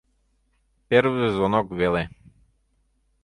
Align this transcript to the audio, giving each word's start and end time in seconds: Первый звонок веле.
Первый 0.87 1.29
звонок 1.29 1.67
веле. 1.79 2.09